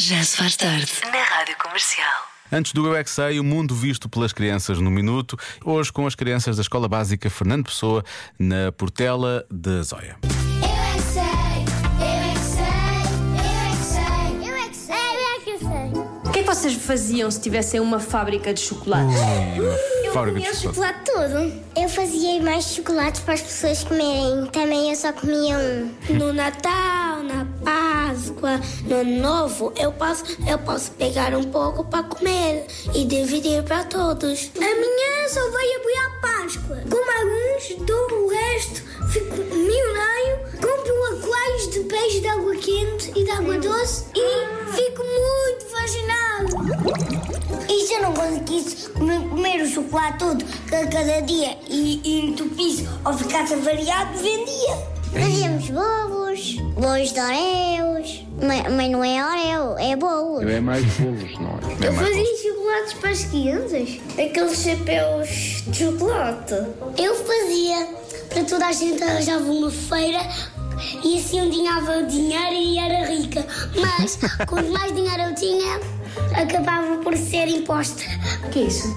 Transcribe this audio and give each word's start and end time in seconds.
Já 0.00 0.24
se 0.24 0.34
faz 0.34 0.56
tarde. 0.56 0.90
Na 1.12 1.22
Rádio 1.22 1.54
Comercial. 1.62 2.26
Antes 2.50 2.72
do 2.72 2.86
Eu 2.86 2.96
é 2.96 3.04
que 3.04 3.10
Sei, 3.10 3.38
o 3.38 3.44
mundo 3.44 3.74
visto 3.74 4.08
pelas 4.08 4.32
crianças 4.32 4.78
no 4.78 4.90
minuto. 4.90 5.36
Hoje 5.62 5.92
com 5.92 6.06
as 6.06 6.14
crianças 6.14 6.56
da 6.56 6.62
Escola 6.62 6.88
Básica 6.88 7.28
Fernando 7.28 7.66
Pessoa, 7.66 8.02
na 8.38 8.72
Portela 8.72 9.44
da 9.50 9.82
Zóia. 9.82 10.16
Vocês 16.70 16.82
faziam 16.84 17.30
se 17.30 17.40
tivessem 17.40 17.80
uma 17.80 17.98
fábrica 17.98 18.54
de 18.54 18.60
chocolates? 18.60 19.16
E 19.16 19.60
uma 19.60 20.12
fábrica 20.12 20.38
de 20.40 20.46
Comia 20.46 20.50
o 20.50 20.54
chocolate. 20.54 20.98
chocolate 21.00 21.04
todo. 21.04 21.80
Eu 21.82 21.88
fazia 21.88 22.42
mais 22.42 22.64
chocolates 22.66 23.20
para 23.20 23.34
as 23.34 23.40
pessoas 23.42 23.84
comerem. 23.84 24.46
Também 24.46 24.90
eu 24.90 24.96
só 24.96 25.12
comia 25.12 25.56
um. 25.58 25.90
No 26.14 26.32
Natal, 26.32 27.22
na 27.22 27.46
Páscoa, 27.64 28.60
no 28.86 28.96
Ano 28.96 29.20
Novo, 29.20 29.72
eu 29.76 29.92
posso, 29.92 30.24
eu 30.48 30.58
posso 30.58 30.92
pegar 30.92 31.34
um 31.34 31.44
pouco 31.44 31.84
para 31.84 32.04
comer 32.04 32.66
e 32.94 33.04
dividir 33.04 33.62
para 33.64 33.84
todos. 33.84 34.50
A 34.56 34.60
minha 34.60 35.28
só 35.28 35.40
vai 35.50 35.74
apoiar 35.74 36.06
a 36.06 36.20
Páscoa. 36.20 36.82
Como 36.88 37.10
alguns, 37.18 37.86
dou 37.86 38.24
o 38.24 38.28
resto, 38.28 38.82
fico 39.10 39.36
milionário, 39.36 40.38
compro 40.60 41.04
aquários 41.16 41.70
de 41.70 41.80
peixe 41.80 42.20
de 42.20 42.28
água 42.28 42.54
quente 42.56 43.12
e 43.16 43.24
de 43.24 43.30
água 43.30 43.58
doce 43.58 44.04
e 44.14 44.72
fico 44.72 45.02
muito 45.02 45.66
fascinado. 45.70 46.59
E 47.68 47.86
se 47.86 47.94
eu 47.94 48.02
não 48.02 48.12
conseguisse 48.14 48.88
comer, 48.90 49.20
comer 49.28 49.62
o 49.62 49.66
chocolate 49.68 50.18
todo 50.18 50.44
ca- 50.68 50.86
cada 50.86 51.20
dia 51.22 51.56
e, 51.68 52.00
e 52.04 52.26
entupisse 52.30 52.88
ou 53.04 53.12
ficasse 53.12 53.54
variado, 53.56 54.16
vendia. 54.18 55.00
Fazíamos 55.12 55.68
bolos, 55.70 56.54
bolos 56.78 57.12
de 57.12 57.20
Oreos. 57.20 58.24
Mas, 58.40 58.72
mas 58.72 58.90
não 58.90 59.02
é 59.04 59.24
Oreo, 59.24 59.76
é 59.78 59.96
bolos. 59.96 60.48
É 60.48 60.60
mais 60.60 60.84
bolos, 60.96 61.38
não 61.40 61.50
é? 61.50 61.86
É 61.86 61.90
mais 61.90 62.08
Fazia 62.08 62.36
chocolates 62.42 62.92
para 62.94 63.10
as 63.10 63.24
crianças? 63.24 64.00
Aqueles 64.12 64.58
chapéus 64.62 65.28
de 65.66 65.78
chocolate. 65.84 66.54
Eu 66.96 67.14
fazia 67.16 67.88
para 68.30 68.44
toda 68.44 68.66
a 68.66 68.72
gente 68.72 69.02
arranjava 69.02 69.44
uma 69.44 69.70
feira 69.70 70.20
e 71.04 71.18
assim 71.18 71.40
eu 71.40 71.50
ganhava 71.50 72.02
dinheiro 72.04 72.54
e 72.54 72.78
era 72.78 73.06
rica. 73.10 73.46
Mas 73.76 74.18
quanto 74.48 74.70
mais 74.72 74.94
dinheiro 74.94 75.22
eu 75.22 75.34
tinha, 75.34 75.80
acabava 76.40 76.96
por 76.98 77.16
ser 77.16 77.48
imposta. 77.48 78.02
O 78.44 78.48
que 78.50 78.60
é 78.60 78.62
isso? 78.62 78.88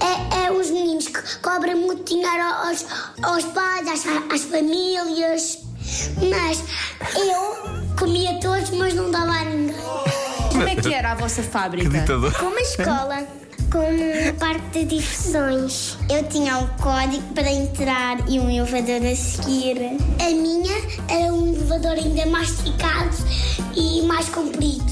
É, 0.00 0.44
é 0.46 0.52
os 0.52 0.70
meninos 0.70 1.08
que 1.08 1.38
cobram 1.38 1.76
muito 1.78 2.04
dinheiro 2.04 2.42
aos, 2.42 2.86
aos 3.22 3.44
pais, 3.46 3.88
às, 3.88 4.06
às 4.32 4.42
famílias. 4.42 5.58
Mas 6.30 6.62
eu 7.16 7.96
comia 7.98 8.38
todos, 8.40 8.70
mas 8.70 8.94
não 8.94 9.10
dava 9.10 9.32
a 9.32 9.44
ninguém. 9.44 9.74
Como 10.52 10.68
é 10.68 10.76
que 10.76 10.94
era 10.94 11.12
a 11.12 11.14
vossa 11.14 11.42
Que 11.42 11.48
fábrica? 11.48 11.88
ditador. 11.88 12.32
Como 12.34 12.56
a 12.56 12.60
escola. 12.62 13.26
Como 13.72 13.88
um 13.88 14.34
parque 14.34 14.80
de 14.80 14.84
diversões. 14.84 15.96
Eu 16.10 16.22
tinha 16.28 16.58
um 16.58 16.66
código 16.76 17.22
para 17.32 17.50
entrar 17.50 18.18
e 18.28 18.38
um 18.38 18.50
elevador 18.50 19.00
a 19.10 19.16
seguir. 19.16 19.78
A 20.20 20.28
minha 20.28 20.76
era 21.08 21.32
um 21.32 21.54
elevador 21.54 21.92
ainda 21.92 22.26
mais 22.26 22.50
esticado 22.50 23.16
e 23.74 24.02
mais 24.02 24.28
comprido 24.28 24.84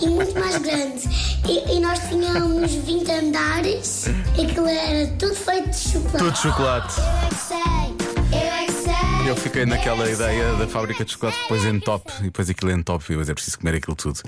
e 0.00 0.06
muito 0.06 0.38
mais 0.38 0.56
grande. 0.62 1.08
E, 1.48 1.78
e 1.78 1.80
nós 1.80 1.98
tínhamos 2.08 2.72
20 2.72 3.10
andares 3.10 4.06
e 4.36 4.42
aquilo 4.44 4.68
era 4.68 5.08
tudo 5.18 5.34
feito 5.34 5.70
de 5.70 5.76
chocolate. 5.76 6.18
Tudo 6.18 6.36
chocolate. 6.38 7.00
Eu 7.00 7.06
é 7.06 7.28
que 7.28 7.34
sei, 7.34 8.38
eu 8.40 8.54
é 8.54 8.66
que 8.66 8.72
sei. 8.72 9.30
Eu 9.30 9.34
fiquei 9.34 9.66
naquela 9.66 10.08
ideia 10.08 10.54
da 10.54 10.68
fábrica 10.68 11.04
de 11.04 11.10
chocolate 11.10 11.36
depois 11.42 11.64
em 11.64 11.80
top 11.80 12.12
e 12.20 12.24
depois 12.24 12.48
aquilo 12.48 12.70
em 12.70 12.84
top, 12.84 13.16
mas 13.16 13.28
é 13.28 13.34
preciso 13.34 13.58
comer 13.58 13.74
aquilo 13.74 13.96
tudo. 13.96 14.20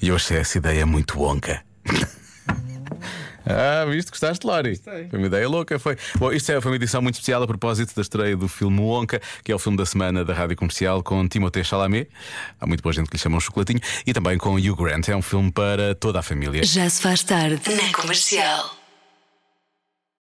E 0.00 0.06
eu 0.06 0.14
achei 0.14 0.36
essa 0.36 0.56
ideia 0.56 0.86
muito 0.86 1.20
wonka. 1.20 1.60
Ah, 3.46 3.84
viste? 3.84 4.10
Gostaste, 4.10 4.46
Lori? 4.46 4.76
Foi 4.76 5.18
uma 5.18 5.26
ideia 5.26 5.48
louca. 5.48 5.78
Foi. 5.78 5.96
Bom, 6.16 6.32
isto 6.32 6.50
é, 6.50 6.60
foi 6.60 6.72
uma 6.72 6.76
edição 6.76 7.00
muito 7.00 7.14
especial 7.14 7.42
a 7.42 7.46
propósito 7.46 7.94
da 7.94 8.02
estreia 8.02 8.36
do 8.36 8.48
filme 8.48 8.80
Wonka, 8.80 9.20
que 9.44 9.52
é 9.52 9.54
o 9.54 9.58
filme 9.58 9.78
da 9.78 9.86
semana 9.86 10.24
da 10.24 10.34
rádio 10.34 10.56
comercial 10.56 11.02
com 11.02 11.26
Timothée 11.28 11.64
Chalamet. 11.64 12.08
Há 12.60 12.66
muito 12.66 12.82
boa 12.82 12.92
gente 12.92 13.08
que 13.08 13.16
lhe 13.16 13.22
chama 13.22 13.36
um 13.36 13.40
chocolatinho. 13.40 13.80
E 14.06 14.12
também 14.12 14.36
com 14.36 14.54
Hugh 14.54 14.76
Grant. 14.76 15.08
É 15.08 15.16
um 15.16 15.22
filme 15.22 15.52
para 15.52 15.94
toda 15.94 16.18
a 16.18 16.22
família. 16.22 16.64
Já 16.64 16.88
se 16.90 17.00
faz 17.00 17.22
tarde. 17.22 17.60
Na 17.74 17.92
Comercial. 17.92 18.85